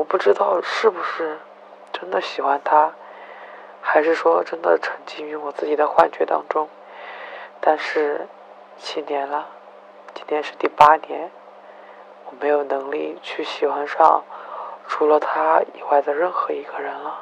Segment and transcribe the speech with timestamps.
[0.00, 1.36] 我不知道是不是
[1.92, 2.90] 真的喜欢他，
[3.82, 6.66] 还是说真的沉浸于我自己的幻觉当中。
[7.60, 8.26] 但是
[8.78, 9.46] 七年了，
[10.14, 11.30] 今年是第八年，
[12.24, 14.24] 我没有能力去喜欢上
[14.88, 17.18] 除了他以外的任何一个人了。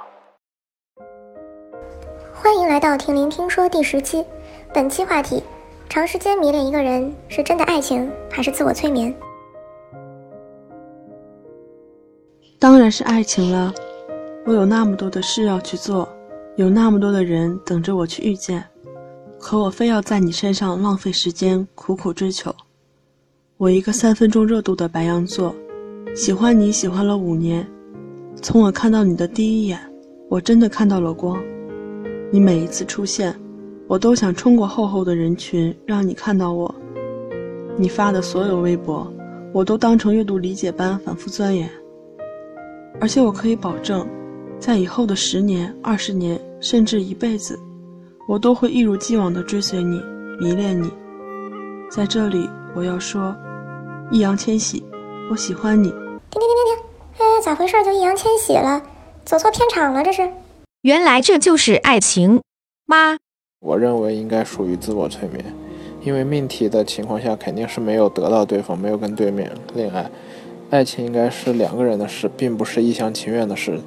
[2.33, 4.25] 欢迎来到听聆听说第十期，
[4.73, 5.43] 本期话题：
[5.89, 9.13] 长时间迷恋一个人是真的爱情还是自我催眠？
[12.61, 13.73] 当然是爱情了，
[14.45, 16.09] 我有那么多的事要去做，
[16.57, 18.65] 有那么多的人等着我去遇见，
[19.39, 22.53] 可我非要在你身上浪费时间，苦苦追求。
[23.59, 25.55] 我一个三分钟热度的白羊座，
[26.17, 27.65] 喜欢你喜欢了五年，
[28.43, 29.79] 从我看到你的第一眼，
[30.29, 31.41] 我真的看到了光。
[32.33, 33.33] 你每一次出现，
[33.87, 36.75] 我都想冲过厚厚的人群，让你看到我。
[37.77, 39.07] 你发的所有微博，
[39.53, 41.71] 我都当成阅读理解般反复钻研。
[43.01, 44.07] 而且我可以保证，
[44.59, 47.59] 在以后的十年、二十年，甚至一辈子，
[48.29, 50.03] 我都会一如既往地追随你，
[50.41, 50.91] 迷恋你。
[51.91, 53.35] 在这里，我要说，
[54.11, 54.85] 易烊千玺，
[55.31, 55.91] 我喜欢你。
[55.91, 56.85] 停停停停停！
[57.19, 57.83] 哎，咋回事？
[57.85, 58.83] 就易烊千玺了？
[59.25, 60.03] 走错片场了？
[60.03, 60.29] 这是？
[60.83, 62.41] 原来这就是爱情
[62.87, 63.17] 吗？
[63.61, 65.45] 我认为应该属于自我催眠，
[66.03, 70.11] 因为命题的情况下肯定是没有得到对方，没有跟对面恋爱。
[70.71, 73.81] 爱情应该是两个人的事，并不是一厢情愿的事。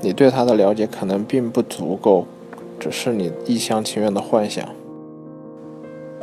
[0.00, 2.26] 你对他的了解可能并不足够，
[2.78, 4.66] 只是你一厢情愿的幻想。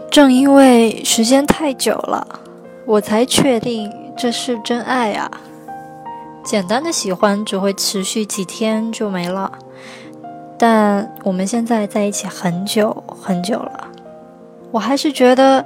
[0.09, 2.39] 正因为时间太久了，
[2.86, 5.30] 我才确定这是真爱啊！
[6.44, 9.59] 简单的喜欢只会持续几天就没了。
[10.58, 13.88] 但我们现在在一起很久很久了，
[14.72, 15.66] 我还是觉得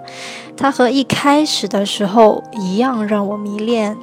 [0.55, 3.97] 他和一开始的时候一样让我迷恋。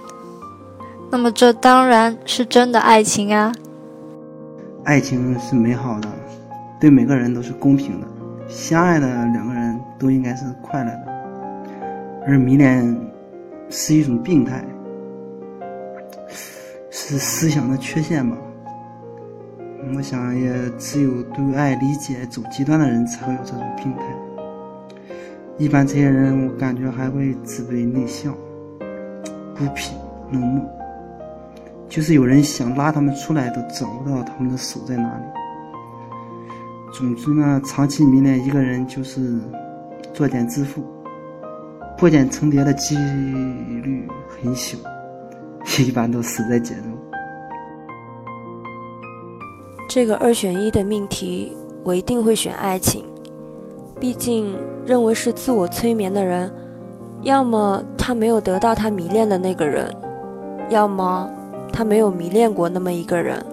[1.11, 3.53] 那么这当然是真的爱情啊！
[4.85, 6.09] 爱情是美好的，
[6.81, 8.07] 对每个人都是公平的，
[8.49, 11.09] 相爱的两个人都应该是快乐的。
[12.27, 12.95] 而迷恋
[13.71, 14.63] 是一种病态，
[16.91, 18.37] 是思想的缺陷吧。
[19.97, 24.03] 我想，也只有对爱理解走极端的人才会有这种病态。
[25.59, 28.33] 一般这些人，我感觉还会自卑、内向、
[29.57, 29.93] 孤僻、
[30.31, 30.65] 冷漠。
[31.89, 35.25] 就是有人想拉他们出来，都找不到他们的手在哪里。
[36.93, 39.41] 总之呢，长期迷恋一个人就是
[40.15, 40.81] 作茧自缚，
[41.97, 44.79] 破茧成蝶的几率很小，
[45.85, 46.93] 一般都死在茧中。
[49.89, 51.53] 这个二选一的命题，
[51.83, 53.05] 我一定会选爱情。
[54.01, 54.55] 毕竟，
[54.87, 56.51] 认为是自我催眠的人，
[57.23, 59.93] 要么他没有得到他迷恋的那个人，
[60.71, 61.29] 要么
[61.73, 63.45] 他没有迷恋过那么一个人。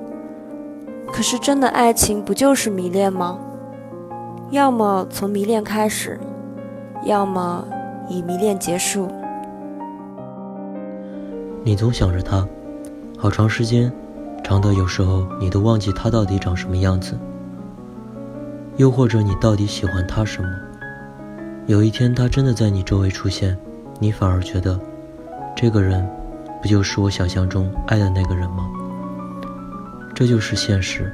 [1.11, 3.39] 可是，真的爱情不就是迷恋吗？
[4.51, 6.19] 要么从迷恋开始，
[7.03, 7.65] 要么
[8.07, 9.07] 以迷恋结束。
[11.63, 12.47] 你总想着他，
[13.17, 13.91] 好长时间。
[14.43, 17.17] 长的有时候你都忘记他到底长什么样子，
[18.77, 20.49] 又或者你到底喜欢他什么？
[21.65, 23.57] 有一天他真的在你周围出现，
[23.99, 24.77] 你反而觉得，
[25.55, 26.05] 这个人，
[26.61, 28.69] 不就是我想象中爱的那个人吗？
[30.13, 31.09] 这就是现实，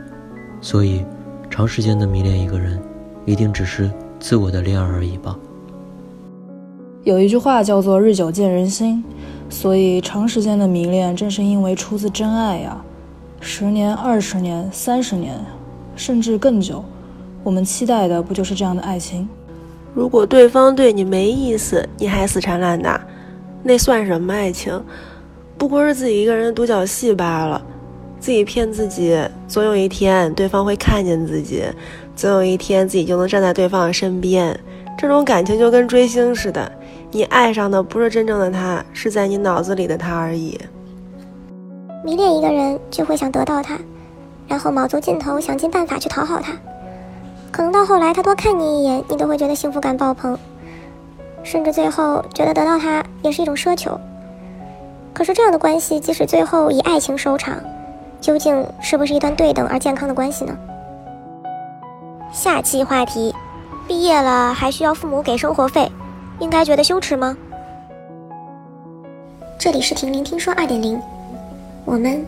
[0.59, 1.05] 所以，
[1.51, 2.81] 长时间的迷恋一个人，
[3.25, 5.37] 一定只是自我的恋爱而已吧。
[7.03, 9.03] 有一句话叫做“日久见人心”，
[9.49, 12.79] 所以长时间的迷恋正是因为出自真爱呀。
[13.39, 15.39] 十年、二十年、三十年，
[15.95, 16.83] 甚至更久，
[17.43, 19.27] 我们期待的不就是这样的爱情？
[19.93, 23.01] 如果对方对你没意思，你还死缠烂打，
[23.63, 24.81] 那算什么爱情？
[25.57, 27.61] 不过是自己一个人的独角戏罢了。
[28.19, 31.63] 自己骗自己，总有一天对方会看见自己，
[32.15, 34.57] 总有一天自己就能站在对方的身边。
[34.95, 36.71] 这种感情就跟追星似的，
[37.09, 40.55] 你爱上的不是真正的他，是在你脑子里的他而已。
[42.05, 43.79] 迷恋一个人就会想得到他，
[44.47, 46.53] 然后卯足劲头想尽办法去讨好他。
[47.51, 50.37] 可能到后来他多看你一眼，你都会觉得幸福感爆棚，
[51.43, 53.99] 甚至最后觉得得到他也是一种奢求。
[55.13, 57.57] 可是这样的关系，即使最后以爱情收场，
[58.21, 60.57] 究竟是不是一段对等而健康的关系呢？
[62.31, 63.35] 下期话题：
[63.85, 65.91] 毕业了还需要父母给生活费，
[66.39, 67.35] 应该觉得羞耻吗？
[69.59, 70.99] 这里是婷婷听说二点零。
[71.83, 72.25] 我们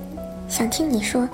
[0.49, 1.27] 想听你说。